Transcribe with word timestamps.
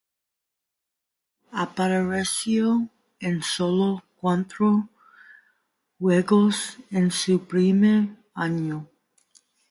Apareció 1.51 2.89
en 3.19 3.43
sólo 3.43 4.03
cuatro 4.19 4.89
juegos 5.99 6.79
en 6.89 7.11
su 7.11 7.45
primer 7.45 8.07
año. 8.33 8.87